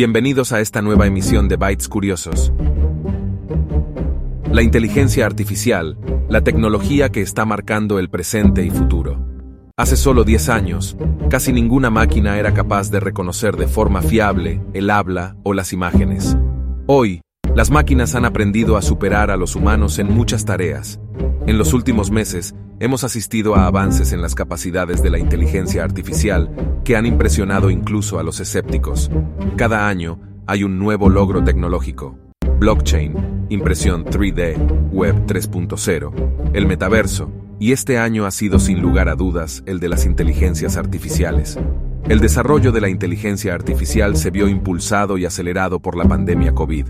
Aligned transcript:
Bienvenidos 0.00 0.52
a 0.52 0.60
esta 0.60 0.80
nueva 0.80 1.06
emisión 1.06 1.46
de 1.46 1.56
Bytes 1.56 1.86
Curiosos. 1.86 2.54
La 4.50 4.62
inteligencia 4.62 5.26
artificial, 5.26 5.98
la 6.26 6.40
tecnología 6.40 7.10
que 7.10 7.20
está 7.20 7.44
marcando 7.44 7.98
el 7.98 8.08
presente 8.08 8.64
y 8.64 8.70
futuro. 8.70 9.22
Hace 9.76 9.98
solo 9.98 10.24
10 10.24 10.48
años, 10.48 10.96
casi 11.28 11.52
ninguna 11.52 11.90
máquina 11.90 12.38
era 12.38 12.54
capaz 12.54 12.90
de 12.90 12.98
reconocer 12.98 13.58
de 13.58 13.68
forma 13.68 14.00
fiable 14.00 14.62
el 14.72 14.88
habla 14.88 15.36
o 15.42 15.52
las 15.52 15.74
imágenes. 15.74 16.34
Hoy, 16.86 17.20
las 17.54 17.70
máquinas 17.70 18.14
han 18.14 18.24
aprendido 18.24 18.78
a 18.78 18.82
superar 18.82 19.30
a 19.30 19.36
los 19.36 19.54
humanos 19.54 19.98
en 19.98 20.06
muchas 20.10 20.46
tareas. 20.46 20.98
En 21.46 21.58
los 21.58 21.72
últimos 21.72 22.10
meses, 22.10 22.54
hemos 22.80 23.02
asistido 23.02 23.56
a 23.56 23.66
avances 23.66 24.12
en 24.12 24.22
las 24.22 24.34
capacidades 24.34 25.02
de 25.02 25.10
la 25.10 25.18
inteligencia 25.18 25.82
artificial 25.82 26.50
que 26.84 26.96
han 26.96 27.06
impresionado 27.06 27.70
incluso 27.70 28.18
a 28.18 28.22
los 28.22 28.40
escépticos. 28.40 29.10
Cada 29.56 29.88
año 29.88 30.20
hay 30.46 30.64
un 30.64 30.78
nuevo 30.78 31.08
logro 31.08 31.42
tecnológico. 31.42 32.18
Blockchain, 32.58 33.46
impresión 33.48 34.04
3D, 34.04 34.90
Web 34.92 35.26
3.0, 35.26 36.50
el 36.52 36.66
metaverso, 36.66 37.32
y 37.58 37.72
este 37.72 37.98
año 37.98 38.26
ha 38.26 38.30
sido 38.30 38.58
sin 38.58 38.80
lugar 38.80 39.08
a 39.08 39.14
dudas 39.14 39.62
el 39.66 39.80
de 39.80 39.88
las 39.88 40.06
inteligencias 40.06 40.76
artificiales. 40.76 41.58
El 42.08 42.20
desarrollo 42.20 42.72
de 42.72 42.80
la 42.80 42.88
inteligencia 42.88 43.54
artificial 43.54 44.16
se 44.16 44.30
vio 44.30 44.48
impulsado 44.48 45.18
y 45.18 45.26
acelerado 45.26 45.80
por 45.80 45.96
la 45.96 46.04
pandemia 46.04 46.54
COVID. 46.54 46.86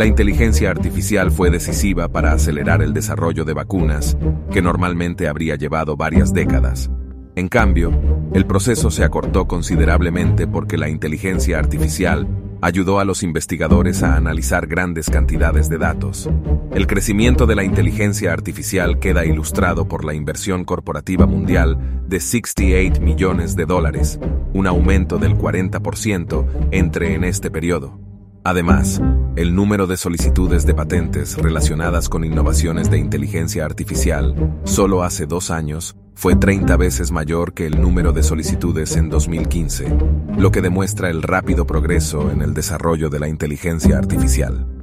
La 0.00 0.06
inteligencia 0.06 0.70
artificial 0.70 1.30
fue 1.30 1.50
decisiva 1.50 2.08
para 2.08 2.32
acelerar 2.32 2.80
el 2.80 2.94
desarrollo 2.94 3.44
de 3.44 3.52
vacunas, 3.52 4.16
que 4.50 4.62
normalmente 4.62 5.28
habría 5.28 5.56
llevado 5.56 5.94
varias 5.94 6.32
décadas. 6.32 6.90
En 7.36 7.48
cambio, 7.48 7.92
el 8.32 8.46
proceso 8.46 8.90
se 8.90 9.04
acortó 9.04 9.46
considerablemente 9.46 10.46
porque 10.46 10.78
la 10.78 10.88
inteligencia 10.88 11.58
artificial 11.58 12.26
ayudó 12.62 12.98
a 12.98 13.04
los 13.04 13.22
investigadores 13.22 14.02
a 14.02 14.16
analizar 14.16 14.66
grandes 14.66 15.10
cantidades 15.10 15.68
de 15.68 15.76
datos. 15.76 16.30
El 16.72 16.86
crecimiento 16.86 17.44
de 17.44 17.56
la 17.56 17.64
inteligencia 17.64 18.32
artificial 18.32 19.00
queda 19.00 19.26
ilustrado 19.26 19.86
por 19.86 20.06
la 20.06 20.14
inversión 20.14 20.64
corporativa 20.64 21.26
mundial 21.26 21.76
de 22.08 22.20
68 22.20 23.02
millones 23.02 23.54
de 23.54 23.66
dólares, 23.66 24.18
un 24.54 24.66
aumento 24.66 25.18
del 25.18 25.36
40% 25.36 26.46
entre 26.70 27.12
en 27.12 27.24
este 27.24 27.50
periodo. 27.50 28.09
Además, 28.42 29.02
el 29.36 29.54
número 29.54 29.86
de 29.86 29.98
solicitudes 29.98 30.64
de 30.64 30.74
patentes 30.74 31.36
relacionadas 31.36 32.08
con 32.08 32.24
innovaciones 32.24 32.90
de 32.90 32.98
inteligencia 32.98 33.66
artificial 33.66 34.58
solo 34.64 35.02
hace 35.02 35.26
dos 35.26 35.50
años 35.50 35.94
fue 36.14 36.36
30 36.36 36.76
veces 36.76 37.10
mayor 37.12 37.52
que 37.52 37.66
el 37.66 37.80
número 37.80 38.12
de 38.12 38.22
solicitudes 38.22 38.96
en 38.96 39.10
2015, 39.10 39.94
lo 40.38 40.50
que 40.50 40.62
demuestra 40.62 41.10
el 41.10 41.22
rápido 41.22 41.66
progreso 41.66 42.30
en 42.30 42.40
el 42.40 42.54
desarrollo 42.54 43.10
de 43.10 43.20
la 43.20 43.28
inteligencia 43.28 43.98
artificial. 43.98 44.79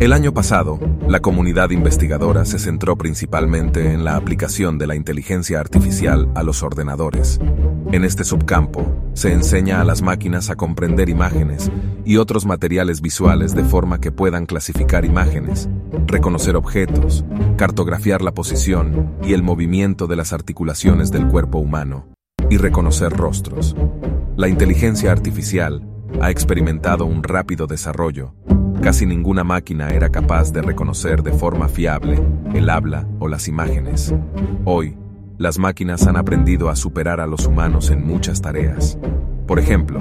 El 0.00 0.12
año 0.12 0.34
pasado, 0.34 0.80
la 1.06 1.20
comunidad 1.20 1.70
investigadora 1.70 2.44
se 2.44 2.58
centró 2.58 2.96
principalmente 2.96 3.92
en 3.92 4.04
la 4.04 4.16
aplicación 4.16 4.78
de 4.78 4.86
la 4.86 4.96
inteligencia 4.96 5.60
artificial 5.60 6.28
a 6.34 6.42
los 6.42 6.62
ordenadores. 6.62 7.38
En 7.92 8.04
este 8.04 8.24
subcampo, 8.24 8.86
se 9.14 9.32
enseña 9.32 9.80
a 9.80 9.84
las 9.84 10.02
máquinas 10.02 10.50
a 10.50 10.56
comprender 10.56 11.08
imágenes 11.08 11.70
y 12.04 12.16
otros 12.16 12.46
materiales 12.46 13.00
visuales 13.00 13.54
de 13.54 13.64
forma 13.64 14.00
que 14.00 14.10
puedan 14.10 14.46
clasificar 14.46 15.04
imágenes, 15.04 15.68
reconocer 16.06 16.56
objetos, 16.56 17.24
cartografiar 17.56 18.22
la 18.22 18.32
posición 18.32 19.14
y 19.22 19.34
el 19.34 19.42
movimiento 19.42 20.06
de 20.06 20.16
las 20.16 20.32
articulaciones 20.32 21.12
del 21.12 21.28
cuerpo 21.28 21.58
humano, 21.58 22.06
y 22.50 22.56
reconocer 22.56 23.12
rostros. 23.12 23.76
La 24.36 24.48
inteligencia 24.48 25.12
artificial 25.12 25.86
ha 26.20 26.30
experimentado 26.30 27.04
un 27.04 27.22
rápido 27.22 27.66
desarrollo, 27.66 28.34
Casi 28.80 29.06
ninguna 29.06 29.44
máquina 29.44 29.90
era 29.90 30.08
capaz 30.08 30.52
de 30.52 30.62
reconocer 30.62 31.22
de 31.22 31.32
forma 31.32 31.68
fiable 31.68 32.20
el 32.54 32.70
habla 32.70 33.06
o 33.18 33.28
las 33.28 33.48
imágenes. 33.48 34.14
Hoy, 34.64 34.96
las 35.38 35.58
máquinas 35.58 36.06
han 36.06 36.16
aprendido 36.16 36.68
a 36.68 36.76
superar 36.76 37.20
a 37.20 37.26
los 37.26 37.46
humanos 37.46 37.90
en 37.90 38.06
muchas 38.06 38.40
tareas. 38.40 38.98
Por 39.46 39.58
ejemplo, 39.58 40.00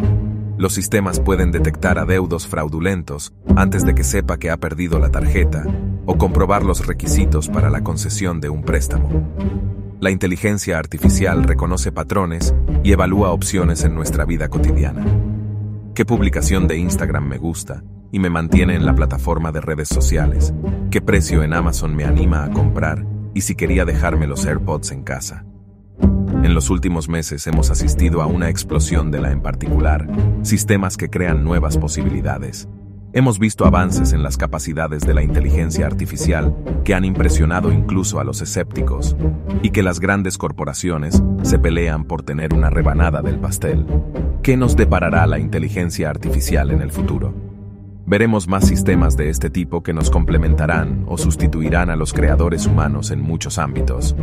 los 0.57 0.73
sistemas 0.73 1.19
pueden 1.19 1.51
detectar 1.51 1.97
adeudos 1.97 2.47
fraudulentos 2.47 3.33
antes 3.55 3.83
de 3.83 3.95
que 3.95 4.03
sepa 4.03 4.37
que 4.37 4.51
ha 4.51 4.57
perdido 4.57 4.99
la 4.99 5.09
tarjeta 5.09 5.63
o 6.05 6.17
comprobar 6.17 6.63
los 6.63 6.85
requisitos 6.85 7.49
para 7.49 7.69
la 7.69 7.83
concesión 7.83 8.41
de 8.41 8.49
un 8.49 8.63
préstamo. 8.63 9.09
La 9.99 10.09
inteligencia 10.09 10.79
artificial 10.79 11.43
reconoce 11.43 11.91
patrones 11.91 12.55
y 12.83 12.91
evalúa 12.91 13.31
opciones 13.31 13.83
en 13.83 13.93
nuestra 13.93 14.25
vida 14.25 14.49
cotidiana. 14.49 15.05
¿Qué 15.93 16.05
publicación 16.05 16.67
de 16.67 16.77
Instagram 16.77 17.27
me 17.27 17.37
gusta? 17.37 17.83
Y 18.11 18.19
me 18.19 18.29
mantiene 18.29 18.75
en 18.75 18.85
la 18.85 18.95
plataforma 18.95 19.51
de 19.51 19.61
redes 19.61 19.87
sociales, 19.87 20.53
qué 20.89 21.01
precio 21.01 21.43
en 21.43 21.53
Amazon 21.53 21.95
me 21.95 22.05
anima 22.05 22.43
a 22.43 22.51
comprar 22.51 23.05
y 23.33 23.41
si 23.41 23.55
quería 23.55 23.85
dejarme 23.85 24.27
los 24.27 24.45
AirPods 24.45 24.91
en 24.91 25.03
casa. 25.03 25.45
En 26.43 26.53
los 26.55 26.69
últimos 26.69 27.07
meses 27.07 27.45
hemos 27.47 27.69
asistido 27.69 28.21
a 28.21 28.25
una 28.25 28.49
explosión 28.49 29.11
de 29.11 29.21
la 29.21 29.31
en 29.31 29.41
particular, 29.41 30.07
sistemas 30.41 30.97
que 30.97 31.09
crean 31.09 31.43
nuevas 31.43 31.77
posibilidades. 31.77 32.67
Hemos 33.13 33.39
visto 33.39 33.65
avances 33.65 34.13
en 34.13 34.23
las 34.23 34.37
capacidades 34.37 35.01
de 35.03 35.13
la 35.13 35.21
inteligencia 35.21 35.85
artificial 35.85 36.55
que 36.85 36.95
han 36.95 37.05
impresionado 37.05 37.71
incluso 37.71 38.19
a 38.19 38.23
los 38.23 38.41
escépticos, 38.41 39.17
y 39.61 39.71
que 39.71 39.83
las 39.83 39.99
grandes 39.99 40.37
corporaciones 40.37 41.21
se 41.43 41.59
pelean 41.59 42.05
por 42.05 42.23
tener 42.23 42.53
una 42.53 42.69
rebanada 42.69 43.21
del 43.21 43.37
pastel. 43.39 43.85
¿Qué 44.41 44.57
nos 44.57 44.75
deparará 44.75 45.27
la 45.27 45.39
inteligencia 45.39 46.09
artificial 46.09 46.71
en 46.71 46.81
el 46.81 46.91
futuro? 46.91 47.50
Veremos 48.11 48.49
más 48.49 48.67
sistemas 48.67 49.15
de 49.15 49.29
este 49.29 49.49
tipo 49.49 49.83
que 49.83 49.93
nos 49.93 50.09
complementarán 50.09 51.05
o 51.07 51.17
sustituirán 51.17 51.89
a 51.89 51.95
los 51.95 52.11
creadores 52.11 52.65
humanos 52.65 53.09
en 53.09 53.21
muchos 53.21 53.57
ámbitos. 53.57 54.17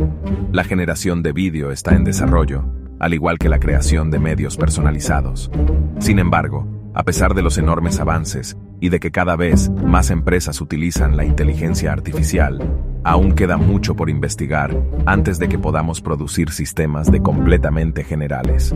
La 0.51 0.63
generación 0.63 1.23
de 1.23 1.31
vídeo 1.31 1.71
está 1.71 1.95
en 1.95 2.03
desarrollo, 2.03 2.65
al 2.99 3.15
igual 3.15 3.39
que 3.39 3.49
la 3.49 3.59
creación 3.59 4.11
de 4.11 4.19
medios 4.19 4.57
personalizados. 4.57 5.49
Sin 5.97 6.19
embargo, 6.19 6.67
a 6.93 7.01
pesar 7.01 7.33
de 7.33 7.41
los 7.41 7.57
enormes 7.57 7.99
avances 7.99 8.57
y 8.79 8.89
de 8.89 8.99
que 8.99 9.09
cada 9.09 9.35
vez 9.35 9.71
más 9.71 10.11
empresas 10.11 10.61
utilizan 10.61 11.17
la 11.17 11.25
inteligencia 11.25 11.91
artificial, 11.91 12.59
aún 13.03 13.33
queda 13.33 13.57
mucho 13.57 13.95
por 13.95 14.09
investigar 14.09 14.75
antes 15.05 15.39
de 15.39 15.49
que 15.49 15.59
podamos 15.59 16.01
producir 16.01 16.51
sistemas 16.51 17.11
de 17.11 17.21
completamente 17.21 18.03
generales. 18.03 18.73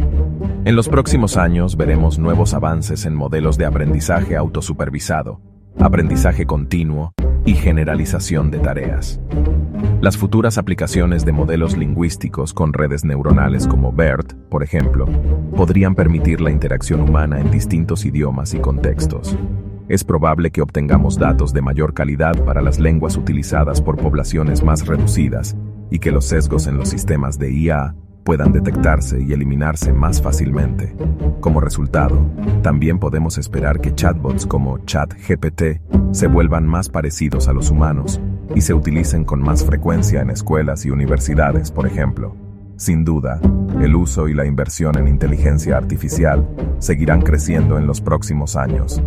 En 0.66 0.76
los 0.76 0.90
próximos 0.90 1.38
años 1.38 1.78
veremos 1.78 2.20
nuevos 2.20 2.54
avances 2.54 3.06
en 3.06 3.16
modelos 3.16 3.58
de 3.58 3.66
aprendizaje 3.66 4.36
autosupervisado, 4.36 5.42
aprendizaje 5.80 6.46
continuo 6.46 7.14
y 7.46 7.56
generalización 7.56 8.52
de 8.52 8.60
tareas. 8.60 9.20
Las 10.02 10.18
futuras 10.18 10.58
aplicaciones 10.58 11.26
de 11.26 11.32
modelos 11.32 11.78
lingüísticos 11.78 12.54
con 12.54 12.74
redes 12.74 13.06
neuronales 13.06 13.68
como 13.68 13.92
BERT, 13.92 14.34
por 14.50 14.64
ejemplo, 14.64 15.08
podrían 15.56 15.96
permitir 15.96 16.42
la 16.42 16.52
interacción 16.52 17.02
humana 17.02 17.40
en 17.40 17.52
distintos 17.52 18.06
idiomas 18.06 18.54
y 18.54 18.60
contextos. 18.60 19.38
Es 19.90 20.04
probable 20.04 20.52
que 20.52 20.62
obtengamos 20.62 21.18
datos 21.18 21.54
de 21.54 21.62
mayor 21.62 21.94
calidad 21.94 22.42
para 22.46 22.62
las 22.62 22.80
lenguas 22.80 23.18
utilizadas 23.18 23.82
por 23.82 23.98
poblaciones 23.98 24.64
más 24.64 24.88
reducidas 24.88 25.58
y 25.92 26.00
que 26.00 26.12
los 26.12 26.26
sesgos 26.26 26.68
en 26.68 26.78
los 26.78 26.90
sistemas 26.90 27.38
de 27.38 27.52
IA 27.52 27.96
puedan 28.24 28.54
detectarse 28.54 29.22
y 29.22 29.34
eliminarse 29.34 29.92
más 29.92 30.22
fácilmente. 30.22 30.96
Como 31.42 31.60
resultado, 31.60 32.26
también 32.62 32.98
podemos 32.98 33.38
esperar 33.38 33.82
que 33.82 33.94
chatbots 33.94 34.46
como 34.46 34.80
ChatGPT 34.86 35.64
se 36.12 36.28
vuelvan 36.28 36.66
más 36.66 36.88
parecidos 36.88 37.50
a 37.50 37.54
los 37.54 37.70
humanos 37.70 38.22
y 38.56 38.62
se 38.62 38.74
utilicen 38.74 39.26
con 39.26 39.42
más 39.42 39.66
frecuencia 39.66 40.22
en 40.22 40.30
escuelas 40.30 40.86
y 40.86 40.92
universidades, 40.92 41.72
por 41.72 41.86
ejemplo. 41.86 42.43
Sin 42.76 43.06
duda, 43.06 43.40
el 43.82 43.96
uso 43.96 44.28
y 44.28 44.34
la 44.34 44.46
inversión 44.46 44.98
en 44.98 45.08
inteligencia 45.08 45.78
artificial 45.78 46.48
seguirán 46.80 47.22
creciendo 47.22 47.78
en 47.78 47.86
los 47.86 48.02
próximos 48.02 48.56
años. 48.56 49.02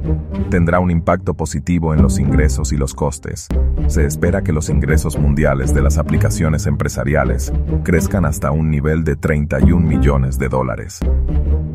Tendrá 0.50 0.78
un 0.78 0.90
impacto 0.90 1.34
positivo 1.34 1.92
en 1.92 2.00
los 2.00 2.18
ingresos 2.18 2.72
y 2.72 2.76
los 2.76 2.94
costes. 2.94 3.48
Se 3.88 4.06
espera 4.06 4.42
que 4.42 4.52
los 4.52 4.70
ingresos 4.70 5.18
mundiales 5.18 5.74
de 5.74 5.82
las 5.82 5.98
aplicaciones 5.98 6.66
empresariales 6.66 7.52
crezcan 7.82 8.24
hasta 8.24 8.50
un 8.50 8.70
nivel 8.70 9.04
de 9.04 9.16
31 9.16 9.86
millones 9.86 10.38
de 10.38 10.48
dólares. 10.48 11.00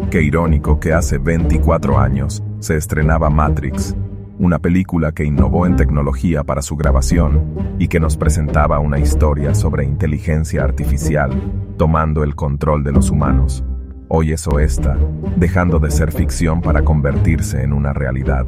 Qué 0.10 0.22
irónico 0.22 0.80
que 0.80 0.94
hace 0.94 1.18
24 1.18 2.00
años 2.00 2.44
se 2.60 2.78
estrenaba 2.78 3.30
Matrix, 3.30 3.96
una 4.42 4.58
película 4.58 5.12
que 5.12 5.24
innovó 5.24 5.68
en 5.68 5.76
tecnología 5.76 6.44
para 6.44 6.64
su 6.64 6.76
grabación 6.76 7.76
y 7.78 7.88
que 7.88 8.00
nos 8.00 8.18
presentaba 8.18 8.80
una 8.80 8.98
historia 8.98 9.54
sobre 9.54 9.86
inteligencia 9.86 10.64
artificial 10.64 11.32
tomando 11.78 12.24
el 12.24 12.36
control 12.36 12.84
de 12.84 12.92
los 12.92 13.12
humanos. 13.12 13.64
Hoy 14.08 14.32
eso 14.32 14.60
está, 14.60 14.98
dejando 15.38 15.78
de 15.78 15.92
ser 15.92 16.12
ficción 16.12 16.60
para 16.62 16.84
convertirse 16.84 17.62
en 17.62 17.72
una 17.72 17.94
realidad. 17.94 18.48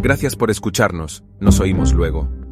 Gracias 0.00 0.36
por 0.36 0.48
escucharnos, 0.48 1.24
nos 1.40 1.58
oímos 1.58 1.92
luego. 1.92 2.45